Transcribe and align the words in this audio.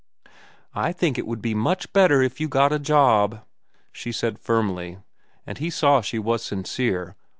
"I 0.73 0.93
think 0.93 1.19
it 1.19 1.27
would 1.27 1.43
be 1.43 1.53
much 1.53 1.93
better 1.93 2.23
if 2.23 2.39
you 2.41 2.47
got 2.47 2.73
a 2.73 2.79
job," 2.79 3.45
she 3.91 4.11
said 4.11 4.39
firmly, 4.39 4.97
and 5.45 5.59
he 5.59 5.69
saw 5.69 6.01
she 6.01 6.17
was 6.17 6.41
sincere. 6.43 7.15